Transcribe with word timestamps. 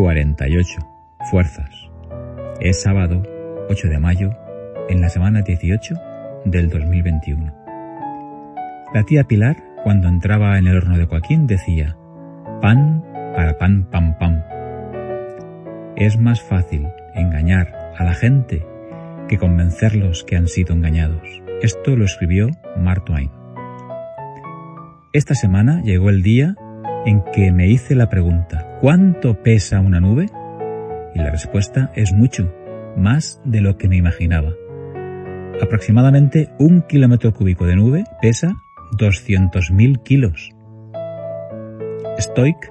48. 0.00 0.80
Fuerzas. 1.30 1.90
Es 2.58 2.80
sábado 2.80 3.22
8 3.68 3.88
de 3.88 3.98
mayo, 3.98 4.30
en 4.88 5.02
la 5.02 5.10
semana 5.10 5.42
18 5.42 5.94
del 6.46 6.70
2021. 6.70 7.54
La 8.94 9.02
tía 9.02 9.24
Pilar, 9.24 9.58
cuando 9.84 10.08
entraba 10.08 10.56
en 10.56 10.68
el 10.68 10.78
horno 10.78 10.96
de 10.96 11.04
Joaquín, 11.04 11.46
decía, 11.46 11.98
pan 12.62 13.04
para 13.36 13.58
pan, 13.58 13.90
pam, 13.90 14.16
pam. 14.16 14.42
Es 15.96 16.18
más 16.18 16.40
fácil 16.40 16.88
engañar 17.14 17.92
a 17.98 18.02
la 18.02 18.14
gente 18.14 18.64
que 19.28 19.36
convencerlos 19.36 20.24
que 20.24 20.36
han 20.38 20.48
sido 20.48 20.74
engañados. 20.74 21.28
Esto 21.60 21.94
lo 21.94 22.06
escribió 22.06 22.48
Mark 22.74 23.04
Twain. 23.04 23.30
Esta 25.12 25.34
semana 25.34 25.82
llegó 25.82 26.08
el 26.08 26.22
día 26.22 26.56
en 27.06 27.22
que 27.32 27.50
me 27.52 27.68
hice 27.68 27.94
la 27.94 28.08
pregunta, 28.08 28.76
¿cuánto 28.80 29.42
pesa 29.42 29.80
una 29.80 30.00
nube? 30.00 30.26
Y 31.14 31.18
la 31.18 31.30
respuesta 31.30 31.90
es 31.94 32.12
mucho, 32.12 32.52
más 32.96 33.40
de 33.44 33.60
lo 33.60 33.76
que 33.76 33.88
me 33.88 33.96
imaginaba. 33.96 34.52
Aproximadamente 35.62 36.50
un 36.58 36.82
kilómetro 36.82 37.32
cúbico 37.32 37.66
de 37.66 37.76
nube 37.76 38.04
pesa 38.20 38.62
200.000 38.98 40.02
kilos. 40.02 40.50
Stoic 42.18 42.68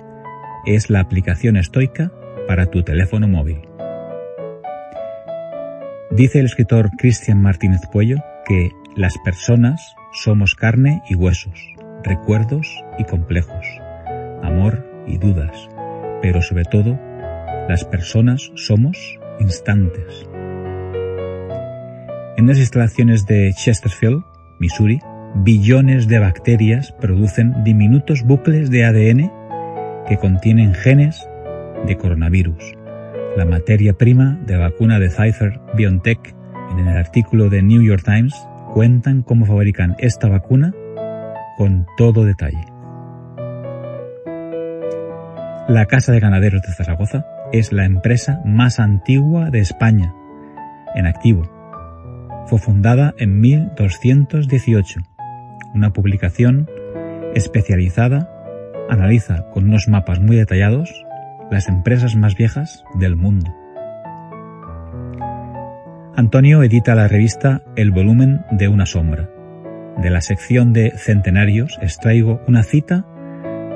es 0.65 0.89
la 0.89 0.99
aplicación 0.99 1.57
estoica 1.57 2.11
para 2.47 2.67
tu 2.67 2.83
teléfono 2.83 3.27
móvil. 3.27 3.61
Dice 6.11 6.39
el 6.39 6.45
escritor 6.45 6.89
Cristian 6.97 7.41
Martínez 7.41 7.81
Puello 7.91 8.17
que 8.45 8.71
las 8.95 9.17
personas 9.19 9.95
somos 10.11 10.55
carne 10.55 11.01
y 11.07 11.15
huesos, 11.15 11.59
recuerdos 12.03 12.67
y 12.97 13.03
complejos 13.05 13.65
amor 14.43 14.85
y 15.07 15.17
dudas, 15.17 15.69
pero 16.21 16.41
sobre 16.41 16.65
todo, 16.65 16.99
las 17.67 17.85
personas 17.85 18.51
somos 18.55 19.19
instantes. 19.39 20.27
En 22.37 22.47
las 22.47 22.57
instalaciones 22.57 23.25
de 23.25 23.51
Chesterfield, 23.53 24.23
Missouri, 24.59 24.99
billones 25.35 26.07
de 26.07 26.19
bacterias 26.19 26.91
producen 26.93 27.63
diminutos 27.63 28.23
bucles 28.23 28.69
de 28.69 28.85
ADN 28.85 29.31
que 30.07 30.17
contienen 30.17 30.73
genes 30.73 31.27
de 31.85 31.97
coronavirus. 31.97 32.73
La 33.37 33.45
materia 33.45 33.93
prima 33.93 34.39
de 34.45 34.57
la 34.57 34.69
vacuna 34.69 34.99
de 34.99 35.09
Pfizer 35.09 35.59
BioNTech 35.75 36.33
en 36.71 36.79
el 36.79 36.97
artículo 36.97 37.49
de 37.49 37.61
New 37.61 37.81
York 37.81 38.03
Times 38.03 38.33
cuentan 38.73 39.21
cómo 39.21 39.45
fabrican 39.45 39.95
esta 39.99 40.27
vacuna 40.27 40.73
con 41.57 41.85
todo 41.97 42.25
detalle. 42.25 42.78
La 45.69 45.85
Casa 45.85 46.11
de 46.11 46.19
Ganaderos 46.19 46.63
de 46.63 46.73
Zaragoza 46.73 47.27
es 47.51 47.71
la 47.71 47.85
empresa 47.85 48.41
más 48.43 48.79
antigua 48.79 49.51
de 49.51 49.59
España 49.59 50.15
en 50.95 51.05
activo. 51.05 51.43
Fue 52.47 52.57
fundada 52.57 53.13
en 53.19 53.39
1218. 53.39 55.01
Una 55.75 55.93
publicación 55.93 56.67
especializada 57.35 58.31
analiza 58.89 59.45
con 59.51 59.65
unos 59.65 59.87
mapas 59.87 60.19
muy 60.19 60.37
detallados 60.37 61.05
las 61.51 61.67
empresas 61.67 62.15
más 62.15 62.33
viejas 62.33 62.83
del 62.95 63.15
mundo. 63.15 63.53
Antonio 66.15 66.63
edita 66.63 66.95
la 66.95 67.07
revista 67.07 67.61
El 67.75 67.91
volumen 67.91 68.43
de 68.49 68.69
una 68.69 68.87
sombra. 68.87 69.29
De 69.99 70.09
la 70.09 70.21
sección 70.21 70.73
de 70.73 70.97
centenarios 70.97 71.77
extraigo 71.79 72.41
una 72.47 72.63
cita 72.63 73.05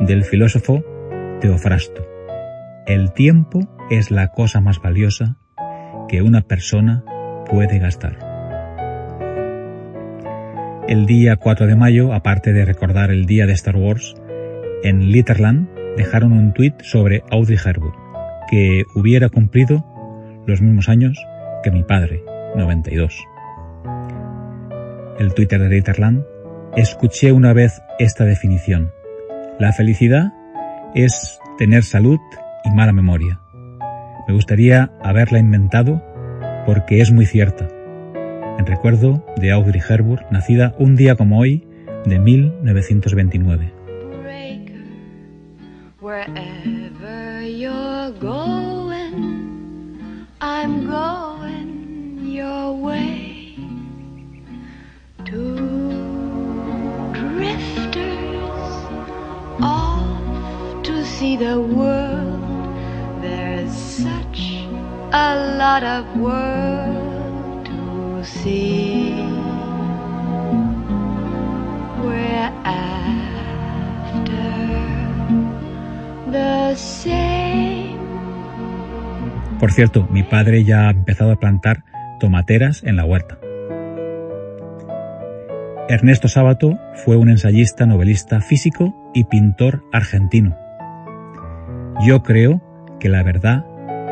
del 0.02 0.24
filósofo 0.24 0.84
Teofrasto. 1.42 2.06
El 2.86 3.12
tiempo 3.14 3.62
es 3.90 4.12
la 4.12 4.30
cosa 4.30 4.62
más 4.62 4.82
valiosa 4.82 5.38
que 6.08 6.22
una 6.22 6.42
persona 6.42 7.04
puede 7.50 7.80
gastar. 7.80 8.18
El 10.88 11.06
día 11.06 11.38
4 11.38 11.68
de 11.68 11.76
mayo, 11.76 12.14
aparte 12.14 12.54
de 12.54 12.66
recordar 12.66 13.10
el 13.12 13.26
día 13.26 13.46
de 13.46 13.54
Star 13.54 13.76
Wars, 13.76 14.16
en 14.84 15.12
Litterland 15.12 15.70
dejaron 15.96 16.34
un 16.34 16.54
tuit 16.54 16.82
sobre 16.82 17.24
Audrey 17.32 17.58
Hepburn, 17.58 17.96
que 18.50 18.84
hubiera 18.96 19.30
cumplido 19.30 19.86
los 20.46 20.62
mismos 20.62 20.90
años 20.90 21.18
que 21.64 21.72
mi 21.72 21.84
padre, 21.84 22.24
92. 22.56 23.18
El 25.20 25.34
Twitter 25.34 25.62
de 25.62 25.70
Litterland, 25.70 26.26
escuché 26.76 27.32
una 27.32 27.54
vez 27.54 27.82
esta 28.00 28.26
definición. 28.26 28.92
La 29.60 29.72
felicidad 29.72 30.34
es 30.96 31.40
tener 31.58 31.84
salud 31.84 32.20
y 32.64 32.72
mala 32.72 32.94
memoria. 32.94 33.40
Me 34.28 34.34
gustaría 34.34 34.92
haberla 35.02 35.40
inventado 35.40 36.02
porque 36.66 37.02
es 37.02 37.12
muy 37.12 37.26
cierta. 37.26 37.68
En 38.58 38.66
recuerdo 38.66 39.26
de 39.38 39.52
Audrey 39.52 39.82
Hepburn, 39.88 40.26
nacida 40.32 40.76
un 40.78 40.96
día 40.96 41.16
como 41.16 41.40
hoy 41.40 41.68
de 42.06 42.20
1929. 42.20 43.74
The 61.38 61.60
world. 61.60 62.42
There's 63.22 63.72
such 63.72 64.68
a 65.12 65.58
lot 65.58 65.84
of 65.84 66.06
world 66.18 67.66
to 67.66 68.24
see. 68.24 69.44
The 76.34 76.76
same. 76.76 78.00
Por 79.60 79.72
cierto, 79.72 80.08
mi 80.10 80.24
padre 80.24 80.64
ya 80.64 80.88
ha 80.88 80.90
empezado 80.90 81.32
a 81.32 81.36
plantar 81.36 81.84
tomateras 82.20 82.84
en 82.84 82.96
la 82.96 83.06
huerta. 83.06 83.38
Ernesto 85.90 86.28
Sábato 86.28 86.80
fue 87.06 87.18
un 87.18 87.30
ensayista, 87.30 87.86
novelista, 87.86 88.42
físico 88.42 89.12
y 89.14 89.26
pintor 89.26 89.84
argentino. 89.92 90.63
Yo 92.02 92.24
creo 92.24 92.62
que 93.00 93.10
la 93.10 93.24
verdad 93.24 93.66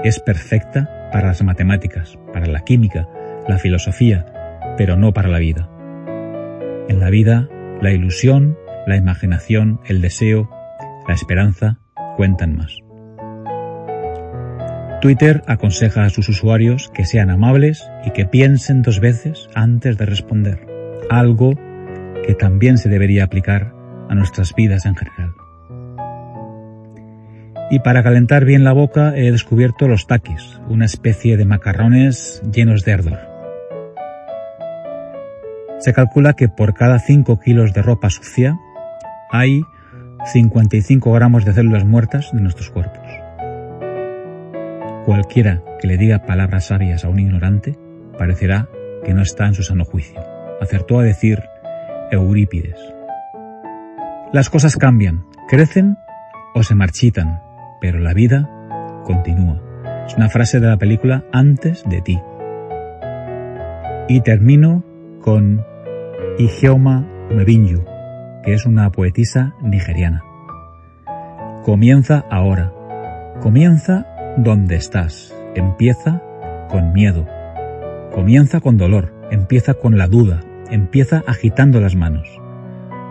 es 0.03 0.19
perfecta 0.19 1.09
para 1.11 1.27
las 1.27 1.43
matemáticas, 1.43 2.17
para 2.31 2.45
la 2.45 2.63
química, 2.63 3.07
la 3.47 3.57
filosofía, 3.57 4.25
pero 4.77 4.97
no 4.97 5.13
para 5.13 5.29
la 5.29 5.39
vida. 5.39 5.69
En 6.87 6.99
la 6.99 7.09
vida, 7.09 7.49
la 7.81 7.91
ilusión, 7.91 8.57
la 8.85 8.95
imaginación, 8.95 9.79
el 9.85 10.01
deseo, 10.01 10.49
la 11.07 11.13
esperanza 11.13 11.79
cuentan 12.17 12.55
más. 12.55 12.77
Twitter 15.01 15.41
aconseja 15.47 16.03
a 16.03 16.09
sus 16.11 16.29
usuarios 16.29 16.91
que 16.93 17.05
sean 17.05 17.31
amables 17.31 17.89
y 18.05 18.11
que 18.11 18.25
piensen 18.25 18.83
dos 18.83 18.99
veces 18.99 19.49
antes 19.55 19.97
de 19.97 20.05
responder, 20.05 20.67
algo 21.09 21.55
que 22.25 22.35
también 22.35 22.77
se 22.77 22.87
debería 22.87 23.23
aplicar 23.23 23.73
a 24.09 24.15
nuestras 24.15 24.53
vidas 24.53 24.85
en 24.85 24.95
general. 24.95 25.33
Y 27.71 27.79
para 27.79 28.03
calentar 28.03 28.43
bien 28.43 28.65
la 28.65 28.73
boca 28.73 29.15
he 29.15 29.31
descubierto 29.31 29.87
los 29.87 30.05
taquis, 30.05 30.59
una 30.67 30.83
especie 30.83 31.37
de 31.37 31.45
macarrones 31.45 32.43
llenos 32.51 32.83
de 32.83 32.91
ardor. 32.91 33.19
Se 35.79 35.93
calcula 35.93 36.33
que 36.33 36.49
por 36.49 36.73
cada 36.73 36.99
5 36.99 37.39
kilos 37.39 37.73
de 37.73 37.81
ropa 37.81 38.09
sucia 38.09 38.59
hay 39.31 39.61
55 40.25 41.13
gramos 41.13 41.45
de 41.45 41.53
células 41.53 41.85
muertas 41.85 42.31
de 42.33 42.41
nuestros 42.41 42.69
cuerpos. 42.71 43.07
Cualquiera 45.05 45.63
que 45.79 45.87
le 45.87 45.97
diga 45.97 46.25
palabras 46.25 46.65
sabias 46.65 47.05
a 47.05 47.09
un 47.09 47.19
ignorante 47.19 47.77
parecerá 48.17 48.67
que 49.05 49.13
no 49.13 49.21
está 49.21 49.47
en 49.47 49.53
su 49.53 49.63
sano 49.63 49.85
juicio. 49.85 50.21
Acertó 50.59 50.99
a 50.99 51.03
decir 51.03 51.41
Eurípides. 52.11 52.77
Las 54.33 54.49
cosas 54.49 54.75
cambian, 54.75 55.25
crecen 55.47 55.97
o 56.53 56.63
se 56.63 56.75
marchitan, 56.75 57.41
pero 57.81 57.99
la 57.99 58.13
vida 58.13 58.49
continúa. 59.03 59.59
Es 60.05 60.15
una 60.15 60.29
frase 60.29 60.61
de 60.61 60.67
la 60.67 60.77
película 60.77 61.25
Antes 61.33 61.83
de 61.89 62.01
ti. 62.01 62.21
Y 64.07 64.21
termino 64.21 64.83
con 65.21 65.65
Ijeoma 66.37 67.05
Mebinyu, 67.29 67.83
que 68.43 68.53
es 68.53 68.65
una 68.65 68.89
poetisa 68.91 69.55
nigeriana. 69.61 70.23
Comienza 71.63 72.25
ahora. 72.29 72.71
Comienza 73.41 74.05
donde 74.37 74.75
estás. 74.75 75.35
Empieza 75.55 76.21
con 76.69 76.93
miedo. 76.93 77.27
Comienza 78.13 78.59
con 78.59 78.77
dolor. 78.77 79.13
Empieza 79.31 79.73
con 79.73 79.97
la 79.97 80.07
duda. 80.07 80.41
Empieza 80.69 81.23
agitando 81.27 81.81
las 81.81 81.95
manos. 81.95 82.27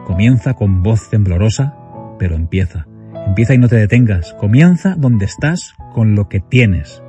Comienza 0.07 0.55
con 0.55 0.83
voz 0.83 1.11
temblorosa, 1.11 1.75
pero 2.19 2.35
empieza. 2.35 2.87
Empieza 3.27 3.55
y 3.55 3.59
no 3.59 3.69
te 3.69 3.77
detengas. 3.77 4.35
Comienza 4.35 4.95
donde 4.97 5.25
estás 5.25 5.75
con 5.93 6.15
lo 6.15 6.29
que 6.29 6.41
tienes. 6.41 7.03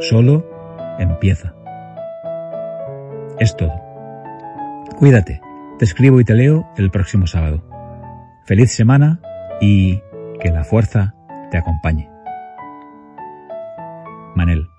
Solo 0.00 0.46
empieza. 0.98 1.54
Es 3.38 3.56
todo. 3.56 3.74
Cuídate. 4.96 5.40
Te 5.78 5.84
escribo 5.84 6.20
y 6.20 6.24
te 6.24 6.34
leo 6.34 6.66
el 6.76 6.90
próximo 6.90 7.26
sábado. 7.26 7.62
Feliz 8.46 8.72
semana 8.72 9.20
y 9.60 10.00
que 10.40 10.50
la 10.50 10.64
fuerza 10.64 11.14
te 11.50 11.58
acompañe. 11.58 12.08
Manel. 14.34 14.75